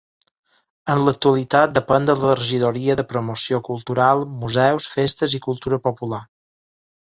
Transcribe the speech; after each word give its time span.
En 0.93 1.01
l'actualitat 1.07 1.75
depèn 1.75 2.07
de 2.11 2.15
la 2.23 2.33
Regidoria 2.41 2.97
de 3.01 3.07
Promoció 3.13 3.61
Cultural, 3.69 4.27
Museus, 4.45 4.91
Festes 4.99 5.41
i 5.41 5.45
Cultura 5.49 5.83
Popular. 5.89 6.25